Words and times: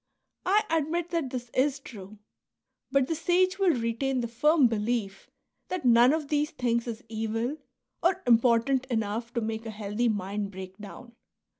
I 0.47 0.63
admit 0.71 1.11
that 1.11 1.29
this 1.29 1.51
is 1.53 1.77
true; 1.79 2.17
but 2.91 3.05
the 3.05 3.13
sage 3.13 3.59
will 3.59 3.79
retain 3.79 4.21
the 4.21 4.27
firm 4.27 4.65
belief 4.65 5.29
that 5.67 5.85
none 5.85 6.11
of 6.11 6.29
these 6.29 6.49
things 6.49 6.87
is 6.87 7.03
evil, 7.07 7.57
or 8.01 8.23
im 8.25 8.39
portant 8.39 8.87
enough 8.87 9.31
to 9.33 9.41
make 9.41 9.67
a 9.67 9.69
healthy 9.69 10.09
mind 10.09 10.49
break 10.49 10.75
down. 10.79 11.11